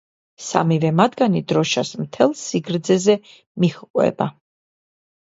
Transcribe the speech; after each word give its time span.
სამივე 0.43 0.89
მათგანი 0.99 1.41
დროშას 1.51 1.91
მთელ 2.03 2.33
სიგრძეზე 2.39 3.15
მიჰყვება. 3.65 4.29